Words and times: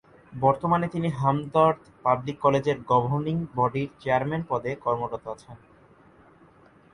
বর্তমানে 0.33 0.87
তিনি 0.87 1.09
হামদর্দ 1.11 1.81
পাবলিক 2.03 2.37
কলেজের 2.39 2.77
গভর্নিং 2.91 3.35
বডির 3.55 3.89
চেয়ারম্যান 3.99 4.41
পদে 4.49 4.71
কর্মরত 4.83 5.23
আছেন। 5.27 5.57